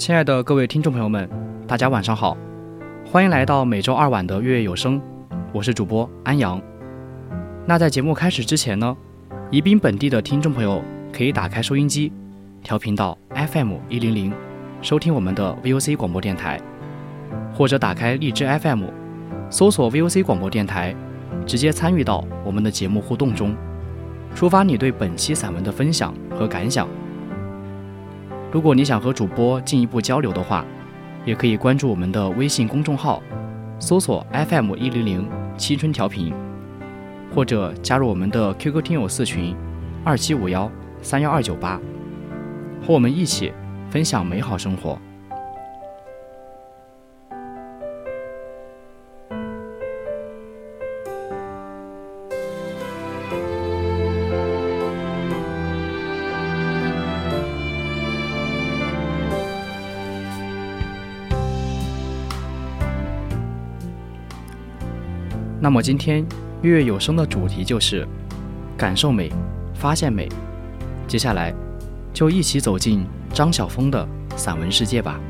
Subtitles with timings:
[0.00, 1.28] 亲爱的各位听众朋友们，
[1.68, 2.34] 大家晚上好，
[3.04, 4.98] 欢迎来到每周二晚的月月有声，
[5.52, 6.58] 我是主播安阳。
[7.66, 8.96] 那在节目开始之前呢，
[9.50, 12.10] 宜宾本地的听众朋友可以打开收音机，
[12.62, 14.32] 调频到 FM 一零零，
[14.80, 16.58] 收听我们的 VOC 广播电台，
[17.52, 18.84] 或者打开荔枝 FM，
[19.50, 20.96] 搜索 VOC 广播电台，
[21.44, 23.54] 直接参与到我们的节目互动中，
[24.34, 26.88] 抒发你对本期散文的分享和感想。
[28.52, 30.64] 如果你想和主播进一步交流的话，
[31.24, 33.22] 也可以关注我们的微信公众号，
[33.78, 36.34] 搜索 FM 一零零青春调频，
[37.32, 39.54] 或者加入我们的 QQ 听友四群
[40.04, 40.68] 二七五幺
[41.00, 41.80] 三幺二九八，
[42.84, 43.52] 和我们一起
[43.88, 44.98] 分享美好生活。
[65.62, 66.24] 那么今天
[66.62, 68.08] 月月有声的主题就是
[68.78, 69.30] 感受美，
[69.74, 70.26] 发现美。
[71.06, 71.54] 接下来
[72.14, 73.04] 就一起走进
[73.34, 75.20] 张晓峰的散文世界吧。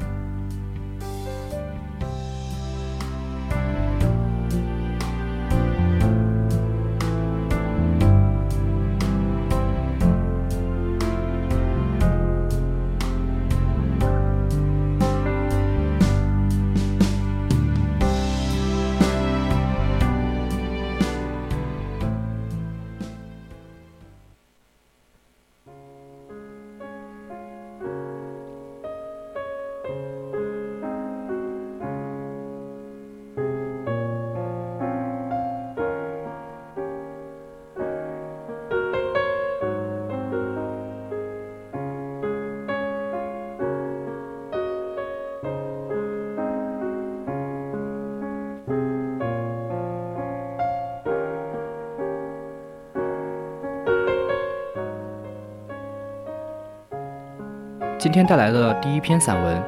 [58.10, 59.62] 今天带来的第一篇散文，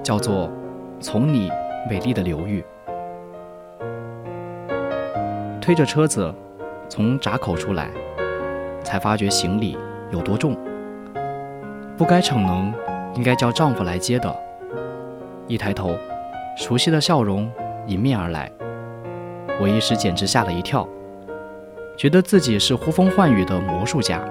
[0.00, 0.46] 叫做
[1.00, 1.50] 《从你
[1.88, 2.64] 美丽的流域》。
[5.60, 6.32] 推着车子
[6.88, 7.90] 从闸口出来，
[8.84, 9.76] 才发觉行李
[10.12, 10.56] 有多重。
[11.96, 12.72] 不该逞能，
[13.16, 14.32] 应该叫丈夫来接的。
[15.48, 15.96] 一抬头，
[16.56, 17.50] 熟悉的笑容
[17.88, 18.48] 迎面而来，
[19.60, 20.86] 我一时简直吓了一跳，
[21.96, 24.22] 觉得自己是呼风唤雨的魔术家。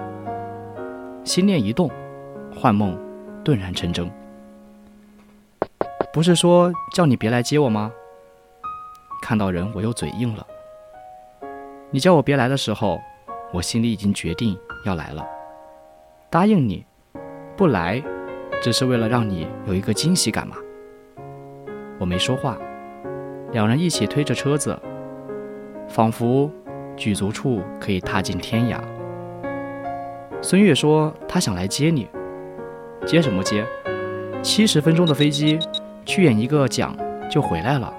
[1.24, 1.90] 心念一动，
[2.58, 2.96] 幻梦。
[3.42, 4.10] 顿然成真，
[6.12, 7.90] 不是说叫你别来接我吗？
[9.22, 10.46] 看到人我又嘴硬了。
[11.90, 13.00] 你叫我别来的时候，
[13.52, 15.26] 我心里已经决定要来了。
[16.28, 16.84] 答应你，
[17.56, 18.02] 不来，
[18.62, 20.56] 只是为了让你有一个惊喜感嘛。
[21.98, 22.58] 我没说话，
[23.52, 24.78] 两人一起推着车子，
[25.88, 26.50] 仿佛
[26.96, 28.78] 举足处可以踏进天涯。
[30.42, 32.06] 孙悦说他想来接你。
[33.06, 33.66] 接什么接？
[34.42, 35.58] 七十分钟的飞机
[36.06, 36.96] 去演一个奖
[37.30, 37.92] 就回来了。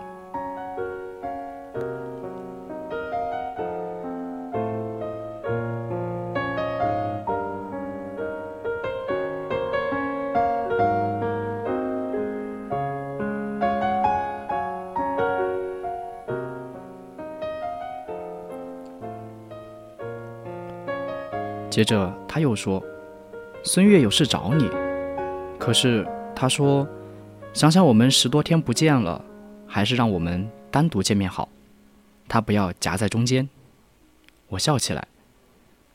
[21.69, 22.83] 接着他又说
[23.63, 24.80] 孙越有事找你。
[25.61, 26.03] 可是
[26.35, 26.87] 他说
[27.53, 29.23] ：“想想我们十多天不见了，
[29.67, 31.47] 还是让我们单独见面好。”
[32.27, 33.47] 他不要夹在中间。
[34.47, 35.07] 我笑起来，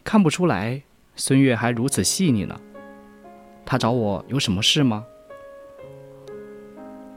[0.05, 0.81] 看不出来
[1.17, 2.61] 孙悦还如此细腻呢。
[3.65, 5.05] 他找我有什么事吗？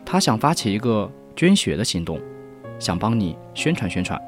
[0.04, 2.20] 他想发起一个捐血的行动，
[2.80, 4.20] 想帮你宣传宣传。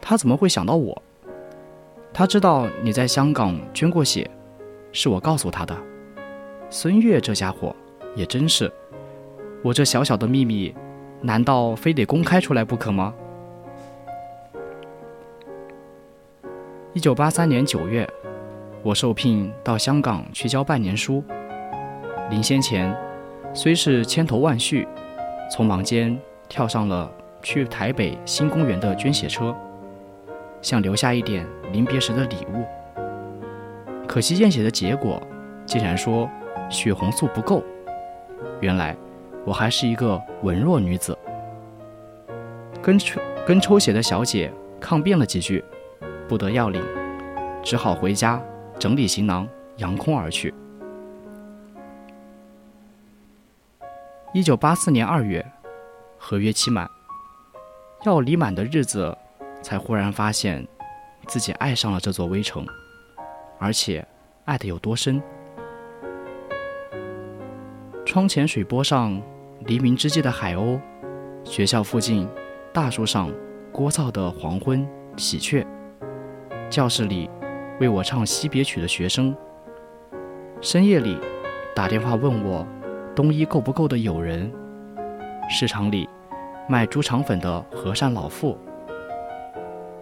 [0.00, 1.02] 他怎么会想到我？
[2.14, 4.30] 他知道你在香港捐过血，
[4.90, 5.76] 是我告诉他的。
[6.72, 7.74] 孙悦这家伙
[8.14, 8.72] 也真是，
[9.60, 10.72] 我这小小的秘密，
[11.20, 13.12] 难道非得公开出来不可吗？
[16.92, 18.08] 一九八三年九月，
[18.84, 21.24] 我受聘到香港去教半年书。
[22.30, 22.96] 临先前，
[23.52, 24.86] 虽是千头万绪，
[25.50, 26.16] 匆忙间
[26.48, 27.12] 跳上了
[27.42, 29.52] 去台北新公园的捐血车，
[30.62, 32.64] 想留下一点临别时的礼物。
[34.06, 35.20] 可惜验血的结果
[35.66, 36.30] 竟然说
[36.70, 37.62] 血红素不够。
[38.60, 38.96] 原来
[39.44, 41.16] 我还是一个文弱女子，
[42.80, 44.50] 跟抽跟抽血的小姐
[44.80, 45.62] 抗辩了几句。
[46.28, 46.80] 不得要领，
[47.60, 48.40] 只好回家
[48.78, 50.54] 整理行囊，扬空而去。
[54.32, 55.44] 一九八四年二月，
[56.16, 56.88] 合约期满，
[58.04, 59.18] 要离满的日子，
[59.60, 60.64] 才忽然发现
[61.26, 62.64] 自己爱上了这座微城，
[63.58, 64.06] 而且
[64.44, 65.20] 爱得有多深。
[68.10, 69.22] 窗前水波上，
[69.66, 70.80] 黎明之际的海鸥；
[71.44, 72.28] 学校附近
[72.72, 73.30] 大树上，
[73.72, 74.84] 聒噪的黄昏
[75.16, 75.64] 喜鹊。
[76.68, 77.30] 教室里
[77.78, 79.32] 为我唱惜别曲的学生，
[80.60, 81.16] 深夜里
[81.72, 82.66] 打电话问我
[83.14, 84.52] 冬衣够不够的友人，
[85.48, 86.08] 市场里
[86.68, 88.58] 卖猪肠粉的和善老妇，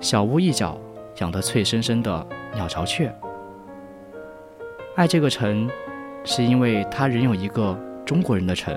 [0.00, 0.80] 小屋一角
[1.18, 3.14] 养得翠生生的鸟巢雀。
[4.96, 5.68] 爱这个城，
[6.24, 7.78] 是因为它仍有一个
[8.08, 8.74] 中国人的城；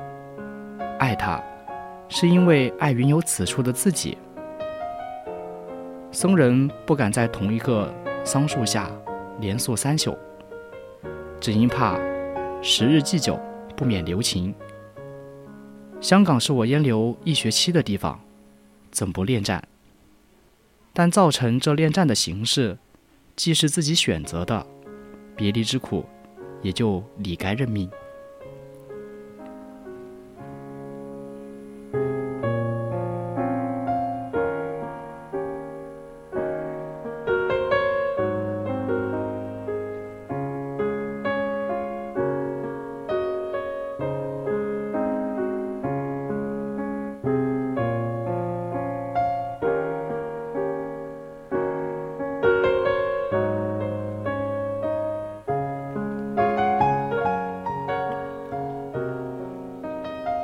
[1.00, 1.42] 爱它，
[2.10, 4.18] 是因为爱云有此处的自己。
[6.12, 7.90] 僧人不敢在同一个
[8.26, 8.92] 桑树下
[9.40, 10.18] 连宿三宿，
[11.40, 11.98] 只因怕
[12.62, 13.40] 时日既久，
[13.74, 14.54] 不免留情。
[16.02, 18.20] 香港是我烟留一学期的地方，
[18.92, 19.66] 怎不恋战？
[20.92, 22.78] 但造成这恋战的形式，
[23.38, 24.68] 既是自己选择的，
[25.38, 26.04] 别离之苦，
[26.62, 27.90] 也就理该认命。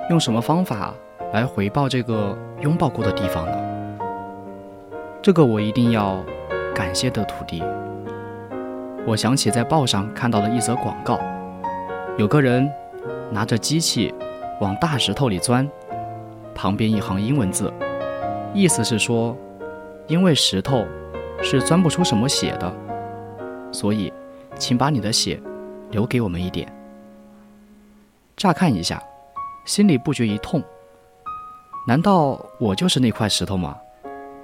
[0.10, 0.94] 用什么方法
[1.34, 3.58] 来回报这个拥抱过的地方呢？
[5.22, 6.24] 这个我一定要
[6.74, 7.62] 感谢的土地。
[9.06, 11.20] 我想起在报上看到了一则广告，
[12.18, 12.72] 有个人
[13.32, 14.14] 拿着机器
[14.62, 15.70] 往大石头里钻，
[16.56, 17.72] 旁边一行英文字，
[18.54, 19.36] 意思是说，
[20.08, 20.86] 因为石头
[21.42, 22.74] 是钻不出什么血的，
[23.74, 24.14] 所以
[24.56, 25.38] 请把你的血
[25.92, 26.66] 留给我们一点。
[28.38, 29.04] 乍看一下。
[29.68, 30.64] 心里不觉一痛，
[31.86, 33.78] 难道我就是那块石头吗？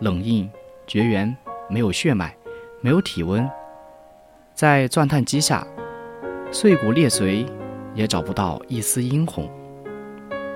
[0.02, 0.52] 冷硬、
[0.86, 1.34] 绝缘，
[1.70, 2.36] 没有血脉，
[2.82, 3.50] 没有体温，
[4.54, 5.66] 在钻探机下，
[6.52, 7.48] 碎骨裂髓，
[7.94, 9.50] 也找不到一丝殷红。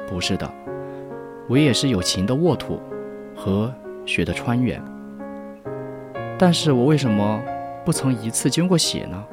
[0.05, 0.51] 不是的，
[1.47, 2.77] 我也是有情的沃土
[3.33, 3.73] 和
[4.05, 4.83] 血的川原。
[6.37, 7.41] 但是我为什么
[7.85, 9.25] 不曾一次捐过血呢？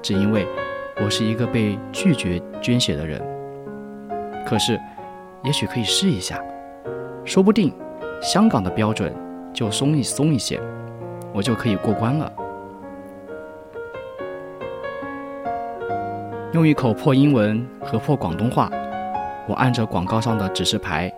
[0.00, 0.46] 只因为
[1.04, 3.35] 我是一个被拒绝捐血的人。
[4.46, 4.80] 可是，
[5.42, 6.40] 也许可以试一下，
[7.24, 7.74] 说不定
[8.22, 9.12] 香港的标准
[9.52, 10.60] 就松一松一些，
[11.34, 12.32] 我就可以过关了。
[16.52, 18.70] 用一口破英文和破广东话，
[19.48, 21.12] 我按着广告上的指示牌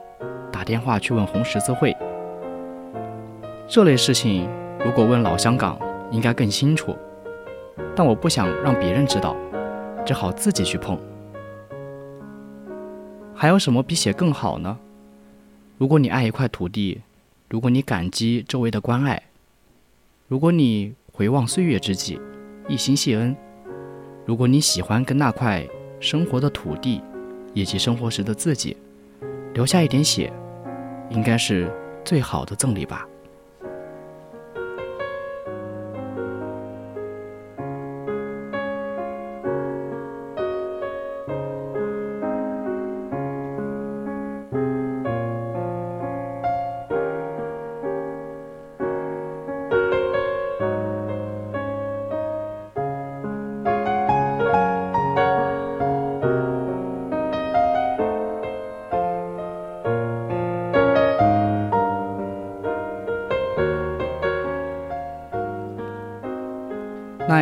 [0.51, 1.95] 打电话去问红十字会。
[3.67, 4.49] 这类事情
[4.83, 5.79] 如果问老香港，
[6.11, 6.97] 应该更清楚，
[7.95, 9.37] 但我不想让别人知道，
[10.03, 10.99] 只好自己去碰。
[13.40, 14.76] 还有什么比写更好呢？
[15.78, 17.02] 如果你爱一块土地，
[17.49, 19.23] 如果你感激周围的关爱，
[20.26, 22.21] 如果你回望岁月之际，
[22.66, 23.37] 一心谢恩，
[24.26, 25.64] 如果你喜欢跟那块
[26.00, 27.00] 生活的土地
[27.54, 28.76] 以及生活时的自己
[29.54, 30.33] 留下一点血，
[31.09, 31.73] 应该是
[32.04, 33.07] 最好的赠礼吧。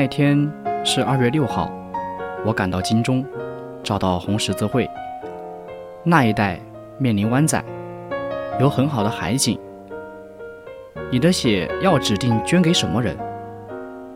[0.07, 0.49] 那天
[0.85, 1.69] 是二月六号，
[2.45, 3.27] 我赶到金钟，
[3.83, 4.89] 找到红十字会。
[6.05, 6.61] 那一带
[6.97, 7.61] 面临湾仔，
[8.61, 9.59] 有很好的海景。
[11.11, 13.19] 你的血要指定捐给什么人？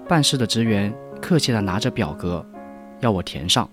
[0.07, 2.47] 办事的职员客气地拿着表格，
[3.01, 3.69] 要我填上。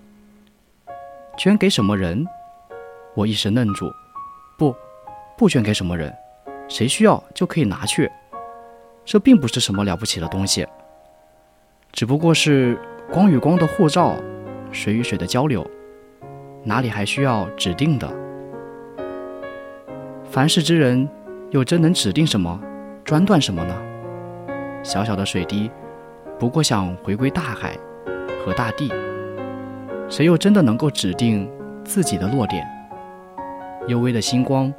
[1.36, 2.26] 捐给什么人？
[3.14, 3.88] 我一时愣住。
[4.58, 4.74] 不，
[5.36, 6.12] 不捐给什么人，
[6.66, 8.10] 谁需要就可以拿去。
[9.04, 10.66] 这并不是什么了不起的东西，
[11.92, 12.78] 只不过是
[13.12, 14.14] 光与光的互照，
[14.70, 15.66] 水与水的交流，
[16.62, 18.08] 哪里还需要指定的？
[20.30, 21.08] 凡事之人，
[21.50, 22.60] 又真能指定什么，
[23.04, 23.74] 专断什么呢？
[24.82, 25.70] 小小的水滴，
[26.38, 27.76] 不过想回归大海
[28.44, 28.92] 和大地，
[30.08, 31.50] 谁又真的能够指定
[31.84, 32.64] 自己的落点？
[33.88, 34.72] 幽微的星光，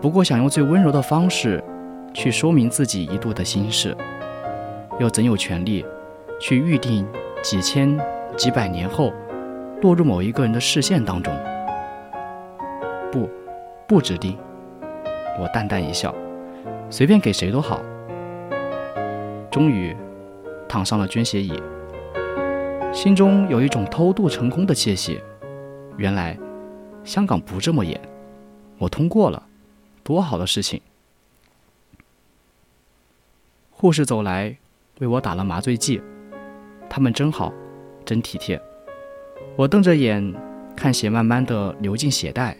[0.00, 1.62] 不过想用最温柔的方式。
[2.14, 3.94] 去说明自己一度的心事，
[4.98, 5.84] 又怎有权利
[6.40, 7.06] 去预定
[7.42, 7.98] 几千
[8.36, 9.12] 几百年后
[9.82, 11.34] 落入某一个人的视线当中？
[13.10, 13.28] 不，
[13.86, 14.38] 不指定。
[15.40, 16.14] 我淡淡一笑，
[16.90, 17.80] 随便给谁都好。
[19.50, 19.96] 终于
[20.68, 21.60] 躺上了捐血椅，
[22.92, 25.20] 心中有一种偷渡成功的窃喜。
[25.96, 26.38] 原来
[27.04, 28.00] 香港不这么严，
[28.78, 29.42] 我通过了，
[30.04, 30.80] 多好的事情！
[33.70, 34.56] 护士走来，
[34.98, 36.02] 为我打了麻醉剂。
[36.90, 37.52] 他们真好，
[38.04, 38.60] 真体贴。
[39.56, 40.34] 我瞪着眼
[40.76, 42.56] 看血慢慢的流进血袋，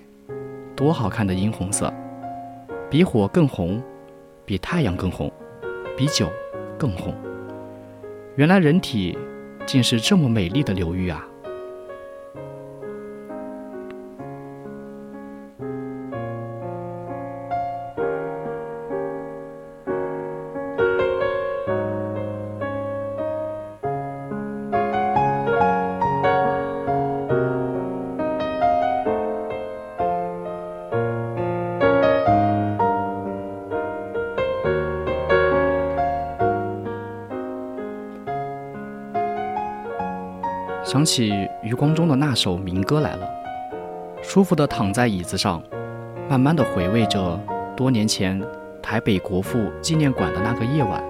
[0.74, 1.92] 多好看的殷红色，
[2.90, 3.82] 比火更红，
[4.44, 5.30] 比太阳更红，
[5.96, 6.28] 比酒
[6.78, 7.14] 更红。
[8.36, 9.16] 原来人体
[9.66, 11.27] 竟是这么美丽的流域啊！
[40.98, 43.30] 想起余光中的那首民歌来了，
[44.20, 45.62] 舒服地躺在椅子上，
[46.28, 47.40] 慢慢地回味着
[47.76, 48.44] 多年前
[48.82, 51.00] 台北国父纪念馆的那个夜晚，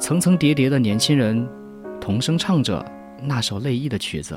[0.00, 1.48] 层层叠叠的年轻人
[2.00, 2.84] 同声唱着
[3.22, 4.36] 那首泪意的曲子。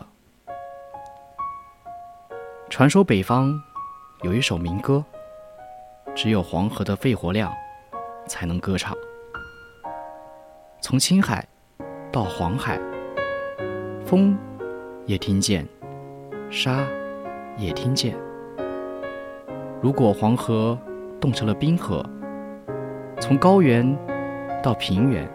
[2.70, 3.52] 传说北方
[4.22, 5.04] 有一首民歌，
[6.14, 7.52] 只有黄河的肺活量
[8.28, 8.96] 才能歌唱，
[10.80, 11.44] 从青海
[12.12, 12.80] 到黄海。
[14.12, 14.38] 风
[15.06, 15.66] 也听见，
[16.50, 16.86] 沙
[17.58, 18.14] 也听见。
[19.82, 20.78] 如果黄河
[21.22, 22.06] 冻成了冰河，
[23.22, 23.98] 从高原
[24.62, 25.26] 到平原，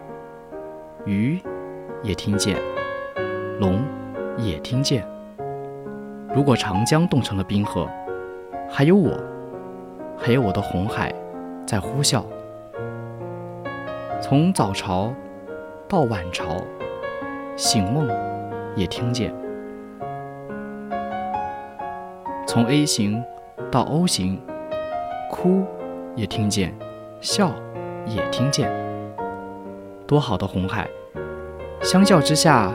[1.07, 1.41] 鱼
[2.03, 2.55] 也听见，
[3.59, 3.81] 龙
[4.37, 5.03] 也听见。
[6.35, 7.89] 如果长江冻成了冰河，
[8.69, 9.11] 还有我，
[10.15, 11.11] 还有我的红海
[11.65, 12.23] 在呼啸。
[14.21, 15.11] 从早朝
[15.87, 16.45] 到晚朝，
[17.55, 18.07] 醒梦。
[18.77, 19.33] 也听见，
[22.45, 23.23] 从 A 型
[23.71, 24.39] 到 O 型，
[25.31, 25.65] 哭
[26.15, 26.71] 也听见，
[27.19, 27.51] 笑
[28.05, 28.71] 也听见。
[30.05, 30.87] 多好的红海，
[31.81, 32.71] 相较之下，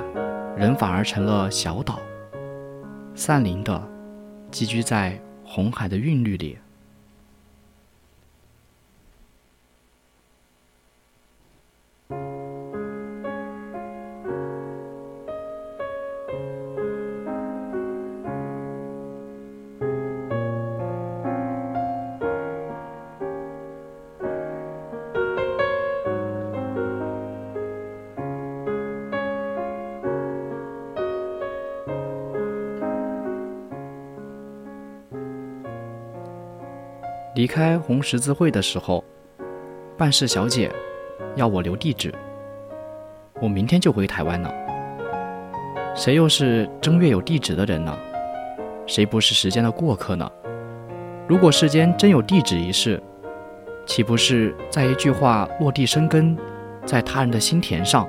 [0.56, 2.00] 人反而成了小岛，
[3.14, 3.80] 散林的
[4.50, 6.58] 寄居在红海的韵律里。
[37.34, 39.02] 离开红十字会的时候，
[39.96, 40.70] 办事小姐
[41.34, 42.12] 要我留地址。
[43.40, 44.52] 我明天就回台湾了。
[45.94, 47.96] 谁又是正月有地址的人呢？
[48.86, 50.30] 谁不是时间的过客呢？
[51.26, 53.02] 如果世间真有地址一事，
[53.86, 56.36] 岂不是在一句话落地生根，
[56.84, 58.06] 在他人的心田上，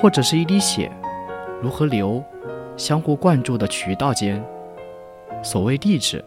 [0.00, 0.90] 或者是一滴血
[1.60, 2.24] 如何流，
[2.74, 4.42] 相互灌注的渠道间？
[5.42, 6.24] 所谓地址，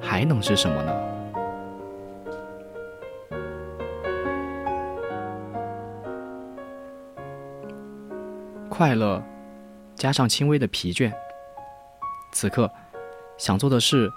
[0.00, 0.94] 还能是什么呢？
[8.76, 9.22] 快乐，
[9.94, 11.10] 加上轻微的疲倦。
[12.30, 12.70] 此刻，
[13.38, 14.12] 想做的事，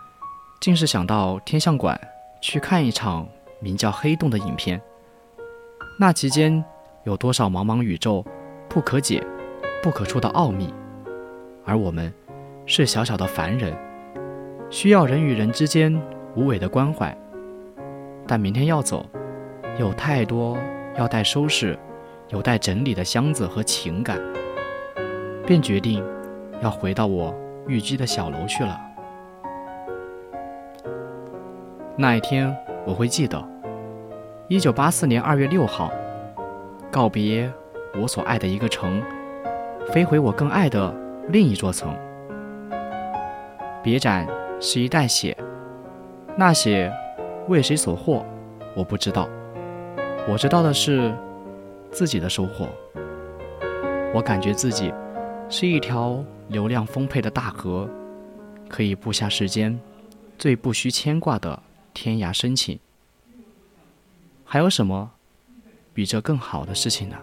[0.59, 1.97] 竟是想到天象馆
[2.41, 3.25] 去看一场
[3.61, 4.81] 名叫《黑洞》的影片。
[5.97, 6.61] 那期间，
[7.05, 8.25] 有多少茫茫宇宙
[8.67, 9.25] 不可解
[9.81, 10.73] 不可触的奥秘，
[11.63, 12.13] 而我们
[12.65, 13.73] 是小小的凡人，
[14.69, 15.97] 需要人与人之间
[16.35, 17.17] 无谓的关怀。
[18.27, 19.05] 但明天要走，
[19.79, 20.57] 有太多
[20.97, 21.79] 要待收拾、
[22.27, 24.19] 有待整理的箱子和情感，
[25.49, 26.05] 便决定
[26.61, 27.33] 要回到我
[27.67, 28.79] 寓居的小楼去了。
[31.95, 33.43] 那一天我会记得，
[34.47, 35.91] 一九八四年二月六号，
[36.91, 37.51] 告别
[37.99, 39.01] 我所爱的一个城，
[39.91, 40.93] 飞回我更爱的
[41.29, 41.97] 另一座城。
[43.81, 44.27] 别展
[44.59, 45.35] 是一袋血，
[46.37, 46.93] 那血。
[47.47, 48.23] 为谁所获，
[48.75, 49.27] 我不知道。
[50.27, 51.11] 我知道的是
[51.89, 52.67] 自己的收获。
[54.13, 54.93] 我感觉自己
[55.51, 57.89] 是一条流量丰沛的大河，
[58.69, 59.77] 可以布下世间
[60.37, 61.59] 最不需牵挂的
[61.91, 62.79] 天涯深情。
[64.45, 65.11] 还有什么
[65.91, 67.17] 比这更好的事情呢？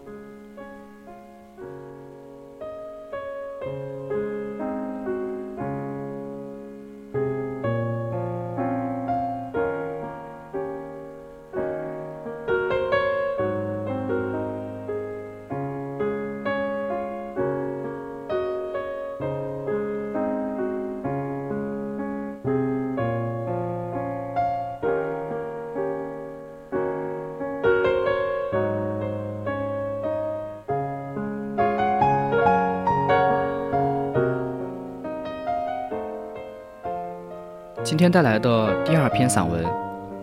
[38.07, 39.65] 天带来的第二篇散文，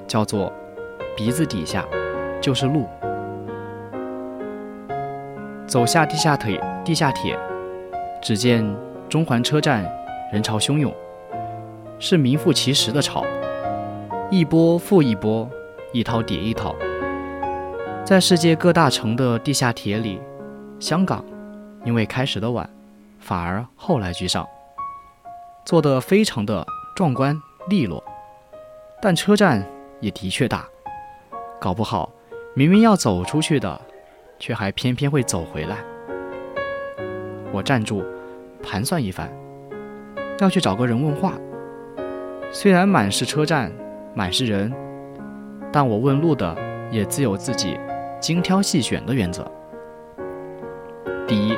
[0.07, 0.49] 叫做
[1.17, 1.83] 《鼻子底下
[2.39, 2.87] 就是路》。
[5.67, 7.37] 走下地下铁，地下铁，
[8.21, 8.65] 只见
[9.09, 9.83] 中环车站
[10.31, 10.93] 人潮汹涌，
[11.99, 13.25] 是名副其实的潮，
[14.31, 15.45] 一波复一波，
[15.91, 16.73] 一套叠一套。
[18.05, 20.21] 在世界各大城的地下铁里，
[20.79, 21.21] 香港
[21.83, 22.69] 因为开始的晚，
[23.19, 24.47] 反而后来居上，
[25.65, 26.65] 做得非常的
[26.95, 27.37] 壮观。
[27.69, 28.03] 利落，
[29.01, 29.65] 但车站
[30.01, 30.67] 也的确大，
[31.61, 32.11] 搞不好
[32.53, 33.79] 明明要走出去的，
[34.37, 35.77] 却还偏偏会走回来。
[37.53, 38.03] 我站住，
[38.61, 39.29] 盘算一番，
[40.39, 41.33] 要去找个人问话。
[42.51, 43.71] 虽然满是车站，
[44.13, 44.71] 满是人，
[45.71, 46.55] 但我问路的
[46.91, 47.79] 也自有自己
[48.19, 49.49] 精挑细选的原则。
[51.25, 51.57] 第一，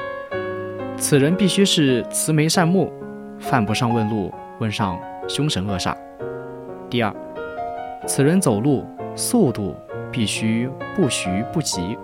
[0.97, 2.93] 此人必须是慈眉善目，
[3.39, 4.99] 犯不上问路问上。
[5.27, 5.95] 凶神恶煞。
[6.89, 7.13] 第二，
[8.05, 8.85] 此人走路
[9.15, 9.75] 速度
[10.11, 11.97] 必须不徐不急，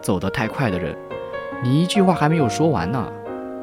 [0.00, 0.96] 走得太快的人，
[1.62, 3.06] 你一句话还没有说完呢，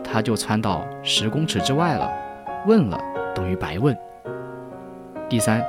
[0.04, 2.12] 他就窜到十公尺之外了，
[2.66, 3.00] 问了
[3.34, 3.98] 等于白问。
[5.28, 5.66] 第三，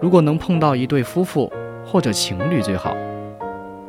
[0.00, 1.52] 如果能碰到一对夫妇
[1.84, 2.96] 或者情侣最好，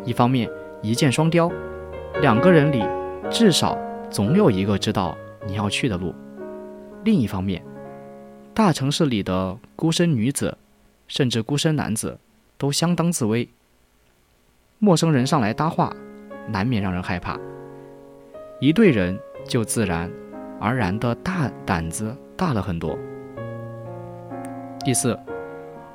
[0.03, 0.49] 一方面
[0.81, 1.49] 一箭双雕，
[2.21, 2.83] 两个人里
[3.29, 3.77] 至少
[4.09, 6.13] 总有一个知道你要去的路，
[7.05, 7.63] 另一方面。
[8.55, 10.55] 大城市里的孤身女子，
[11.07, 12.19] 甚至孤身男子，
[12.55, 13.49] 都相当自危。
[14.77, 15.91] 陌生人上来搭话，
[16.47, 17.39] 难免让人害怕。
[18.59, 20.11] 一对人就自然
[20.59, 22.95] 而然的大胆子大了很多。
[24.85, 25.17] 第四，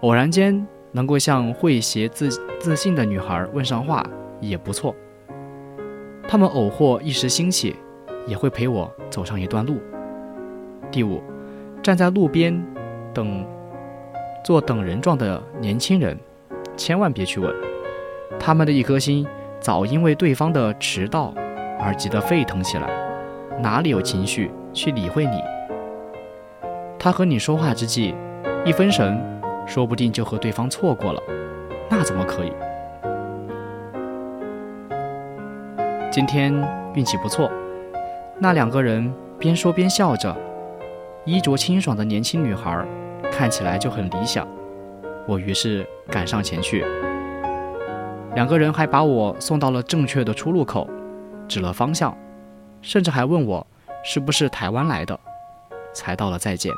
[0.01, 4.05] 偶然间能够向会写自自信的女孩问上话
[4.41, 4.97] 也不错。
[6.27, 7.77] 他们偶或一时兴起，
[8.27, 9.81] 也会陪我走上一段路。
[10.91, 11.23] 第五。
[11.89, 12.55] 站在路边
[13.15, 13.43] 等
[14.45, 16.15] 做等人状的年轻人，
[16.77, 17.51] 千万别去问。
[18.39, 19.27] 他们的一颗心
[19.59, 21.33] 早因为对方的迟到
[21.81, 22.91] 而急得沸腾起来，
[23.63, 25.41] 哪里有情绪去理会你？
[26.99, 28.15] 他和你说话之际，
[28.67, 29.19] 一分神，
[29.65, 31.23] 说不定就和对方错过了，
[31.89, 32.53] 那怎么可以？
[36.11, 36.53] 今天
[36.93, 37.51] 运气不错，
[38.39, 40.37] 那两个人边说边笑着。
[41.29, 42.83] 衣着清爽的年轻女孩，
[43.31, 44.49] 看起来就很理想。
[45.27, 46.83] 我于是赶上前去，
[48.35, 50.89] 两个人还把我送到了正确的出入口，
[51.47, 52.17] 指了方向，
[52.81, 53.67] 甚至还问我
[54.03, 55.21] 是不是台湾来的，
[55.93, 56.73] 才道了再见。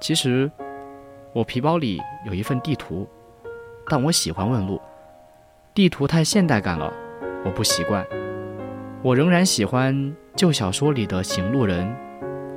[0.00, 0.50] 其实
[1.34, 3.06] 我皮包里有一份地图，
[3.86, 4.80] 但我喜欢问路，
[5.74, 6.90] 地图太现代感了，
[7.44, 8.02] 我不习惯。
[9.02, 11.94] 我仍然喜欢旧小说里的行路人。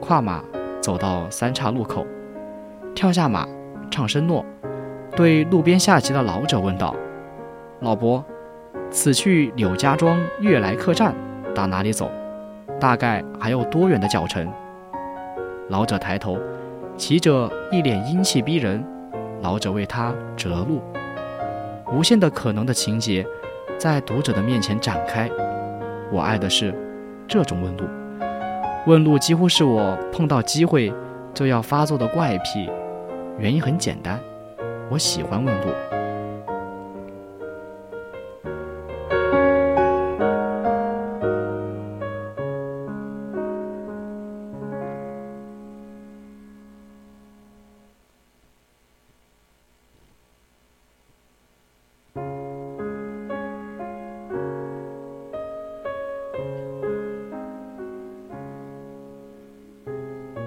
[0.04, 0.44] 跨马
[0.82, 2.06] 走到三岔路口，
[2.94, 3.48] 跳下马，
[3.90, 4.46] 唱声诺，
[5.16, 6.94] 对路边下棋的老者问道
[7.80, 8.22] ：“老伯，
[8.92, 11.16] 此去柳家庄悦来客栈
[11.56, 12.12] 打哪里走？
[12.82, 14.46] 大概还有多远的脚程？”
[15.72, 16.38] 老者抬头，
[16.98, 18.86] 骑者一脸英气逼人。
[19.42, 20.82] 老者为他指了路，
[21.94, 23.26] 无限的可能的情节
[23.78, 25.30] 在读者的面前展开。
[26.12, 26.76] 我爱的是
[27.26, 27.86] 这种温度。
[28.86, 30.94] 问路几乎是我碰到机会
[31.34, 32.70] 就要发作的怪癖。
[33.40, 34.20] 原因很简单，
[34.90, 35.93] 我喜欢问路。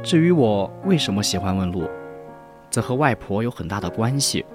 [0.07, 1.91] 至于我为什么喜欢问路，
[2.71, 4.47] 则和外婆有很大的关系。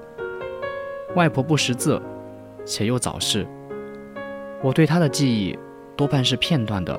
[1.13, 2.01] 外婆不识字，
[2.63, 3.45] 且又早逝，
[4.63, 5.59] 我对她的记忆
[5.97, 6.97] 多半是片段的。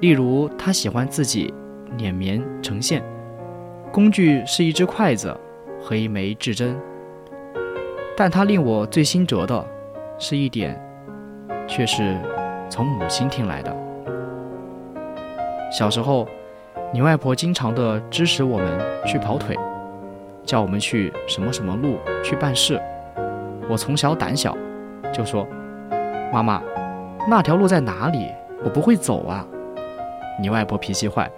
[0.00, 1.54] 例如，她喜欢自己
[1.96, 3.02] 捻棉成线，
[3.90, 5.34] 工具是一只筷子
[5.80, 6.78] 和一枚制针。
[8.14, 9.66] 但她令我最心折的
[10.18, 10.78] 是一点，
[11.66, 12.20] 却是
[12.68, 13.74] 从母亲听来的。
[15.72, 16.28] 小时候。
[16.94, 19.56] 你外婆经常的支持我们去跑腿，
[20.44, 22.78] 叫我们去什么什么路去办事。
[23.66, 24.54] 我从小胆小，
[25.10, 25.48] 就说
[26.30, 26.62] ：“妈妈，
[27.30, 28.30] 那条路在哪里？
[28.62, 29.46] 我不会走啊。”
[30.38, 31.30] 你外婆脾气坏，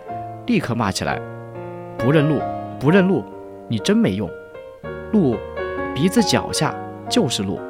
[0.47, 1.21] 立刻骂起来
[1.99, 2.41] ：“不认路，
[2.81, 3.23] 不认路，
[3.69, 4.29] 你真没用！
[5.13, 5.37] 路，
[5.95, 6.75] 鼻子脚下
[7.09, 7.61] 就是路。”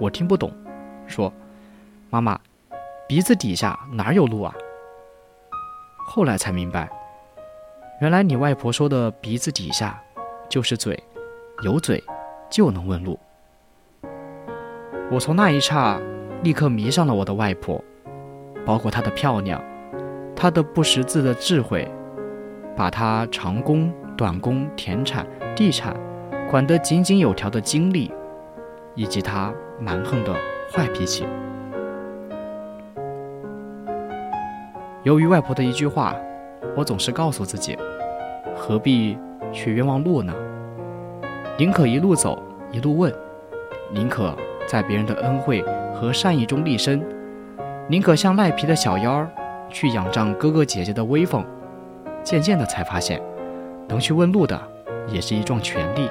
[0.00, 0.50] 我听不懂，
[1.06, 1.32] 说
[2.10, 2.36] ：“妈妈，
[3.06, 4.52] 鼻子底下哪有路啊？”
[6.06, 6.90] 后来才明白，
[8.00, 10.02] 原来你外婆说的鼻子底下
[10.48, 11.02] 就是嘴，
[11.62, 12.02] 有嘴
[12.50, 13.18] 就能问路。
[15.10, 16.00] 我从那一刹
[16.42, 17.82] 立刻迷上了我的外婆，
[18.64, 19.62] 包括她的漂亮，
[20.34, 21.90] 她的不识字的智慧，
[22.76, 25.96] 把她长工、短工、田产、地产
[26.50, 28.12] 管得井井有条的经历，
[28.94, 30.34] 以及她蛮横的
[30.70, 31.26] 坏脾气。
[35.04, 36.14] 由于外婆的一句话，
[36.76, 37.76] 我总是告诉自己：
[38.54, 39.18] 何必
[39.52, 40.32] 去冤枉路呢？
[41.58, 43.10] 宁可一路走，一路问；
[43.90, 44.32] 宁可
[44.68, 45.60] 在别人的恩惠
[45.92, 47.00] 和善意中立身；
[47.88, 49.28] 宁可像赖皮的小妖儿
[49.68, 51.44] 去仰仗哥哥姐姐的威风。
[52.22, 53.20] 渐渐的，才发现，
[53.88, 54.56] 能去问路的，
[55.08, 56.08] 也是一桩权利，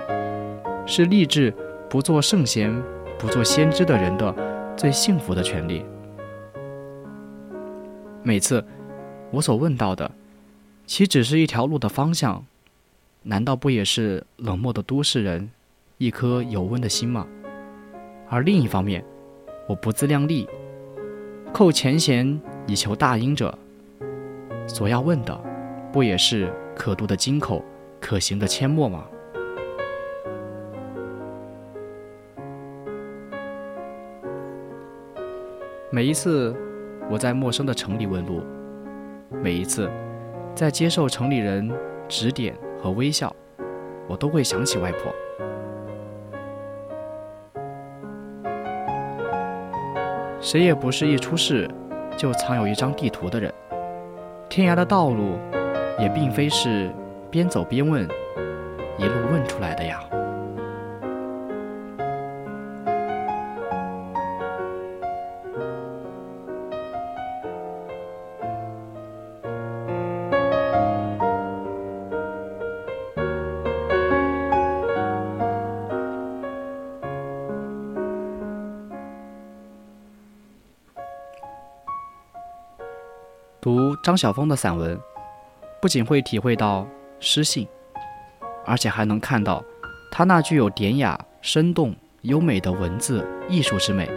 [0.85, 1.53] 是立志
[1.89, 2.69] 不做圣贤、
[3.17, 4.35] 不做先知的人的
[4.75, 5.85] 最幸福的权利。
[8.21, 8.61] 每次。
[9.31, 10.11] 我所问到的，
[10.85, 12.45] 岂只是一条路的方向？
[13.23, 15.49] 难道不也是冷漠的都市人
[15.97, 17.25] 一颗有温的心吗？
[18.27, 19.05] 而另一方面，
[19.67, 20.49] 我不自量力，
[21.53, 23.57] 扣前嫌以求大因者，
[24.67, 25.39] 所要问的，
[25.93, 27.63] 不也是可读的金口，
[28.01, 29.05] 可行的阡陌吗？
[35.89, 36.53] 每一次
[37.09, 38.41] 我在陌生的城里问路。
[39.39, 39.89] 每一次，
[40.53, 41.71] 在接受城里人
[42.07, 43.33] 指点和微笑，
[44.07, 45.11] 我都会想起外婆。
[50.39, 51.69] 谁也不是一出世
[52.17, 53.53] 就藏有一张地图的人，
[54.49, 55.37] 天涯的道路
[55.97, 56.91] 也并非是
[57.29, 58.07] 边走边问，
[58.97, 59.99] 一路问出来的呀。
[84.11, 84.99] 张晓峰的散文，
[85.81, 86.85] 不仅会体会到
[87.21, 87.65] 诗性，
[88.65, 89.63] 而且还能看到
[90.11, 94.11] 他那具有典雅、生动、优美的文字艺术之美。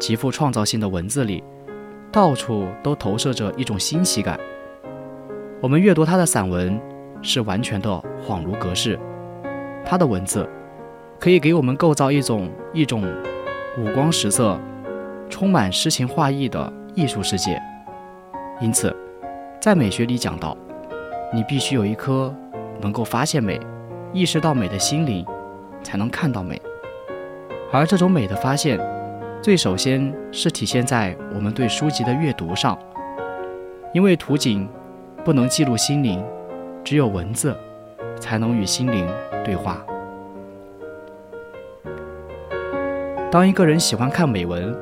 [0.00, 1.44] 极富创造性的文字里，
[2.10, 4.36] 到处都投射着一种新奇感。
[5.62, 6.76] 我们阅读他的散文，
[7.22, 7.88] 是完全的
[8.26, 8.98] 恍如隔世。
[9.86, 10.44] 他的文字
[11.20, 13.04] 可以给我们构造一种一种
[13.78, 14.58] 五光十色、
[15.30, 17.62] 充满诗情画意的艺术世界。
[18.60, 18.94] 因此，
[19.60, 20.56] 在美学里讲到，
[21.32, 22.34] 你必须有一颗
[22.80, 23.60] 能够发现美、
[24.12, 25.24] 意识到美的心灵，
[25.82, 26.60] 才能看到美。
[27.70, 28.80] 而这种美的发现，
[29.40, 32.76] 最首先是体现在我们对书籍的阅读上，
[33.94, 34.68] 因为图景
[35.24, 36.24] 不能记录心灵，
[36.82, 37.56] 只有文字
[38.18, 39.06] 才能与心灵
[39.44, 39.86] 对话。
[43.30, 44.74] 当一个人喜欢看美文，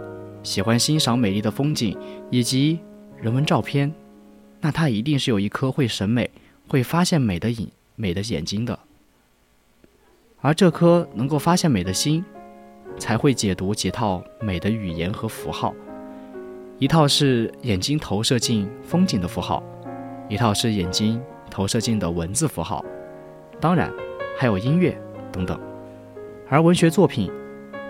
[0.42, 1.98] 喜欢欣赏美丽的风景，
[2.30, 2.80] 以及
[3.20, 3.92] 人文照片，
[4.60, 6.30] 那他一定是有一颗会审美、
[6.68, 8.78] 会发现美的眼、美的眼睛的。
[10.40, 12.24] 而这颗能够发现美的心，
[12.98, 15.74] 才会解读几套美的语言和符号，
[16.78, 19.62] 一套是眼睛投射进风景的符号，
[20.28, 22.84] 一套是眼睛投射进的文字符号，
[23.60, 23.92] 当然
[24.38, 24.96] 还有音乐
[25.32, 25.58] 等等。
[26.48, 27.32] 而文学作品，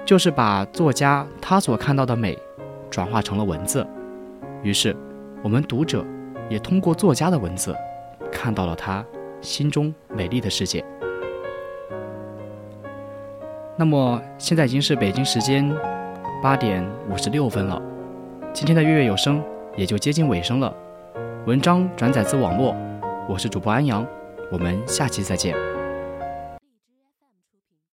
[0.06, 2.38] 就是把作家他所看到的美，
[2.88, 3.86] 转化成了文字，
[4.62, 4.96] 于是
[5.46, 6.04] 我们读者
[6.50, 7.72] 也通过作家的文字，
[8.32, 9.06] 看到了他
[9.40, 10.84] 心中美丽的世界。
[13.76, 15.72] 那么现在已经是北京时间
[16.42, 17.80] 八点五十六分了。
[18.52, 19.40] 今天的月月有声
[19.76, 20.74] 也就接近尾声了，
[21.46, 22.74] 文章转载自网络，
[23.28, 24.04] 我是主播安阳，
[24.50, 25.75] 我们下期再见。